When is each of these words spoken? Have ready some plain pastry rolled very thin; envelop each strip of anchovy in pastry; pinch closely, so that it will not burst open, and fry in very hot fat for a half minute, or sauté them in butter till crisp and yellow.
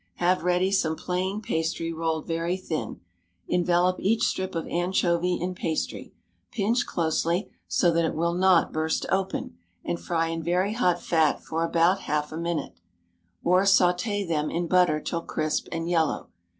Have 0.15 0.41
ready 0.41 0.71
some 0.71 0.95
plain 0.95 1.43
pastry 1.43 1.93
rolled 1.93 2.25
very 2.25 2.57
thin; 2.57 3.01
envelop 3.47 3.97
each 3.99 4.23
strip 4.23 4.55
of 4.55 4.65
anchovy 4.65 5.39
in 5.39 5.53
pastry; 5.53 6.11
pinch 6.51 6.87
closely, 6.87 7.51
so 7.67 7.91
that 7.91 8.03
it 8.05 8.15
will 8.15 8.33
not 8.33 8.73
burst 8.73 9.05
open, 9.11 9.59
and 9.85 9.99
fry 9.99 10.29
in 10.29 10.41
very 10.41 10.73
hot 10.73 10.99
fat 10.99 11.43
for 11.43 11.63
a 11.63 11.95
half 11.99 12.31
minute, 12.31 12.79
or 13.43 13.61
sauté 13.61 14.27
them 14.27 14.49
in 14.49 14.65
butter 14.65 14.99
till 14.99 15.21
crisp 15.21 15.67
and 15.71 15.87
yellow. 15.87 16.29